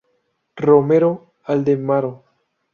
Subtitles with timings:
[0.65, 1.11] Romero,
[1.43, 2.13] Aldemaro.